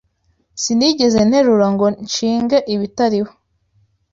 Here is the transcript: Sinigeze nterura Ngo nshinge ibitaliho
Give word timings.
Sinigeze 0.61 1.19
nterura 1.27 1.67
Ngo 1.73 1.85
nshinge 2.05 2.57
ibitaliho 2.73 3.31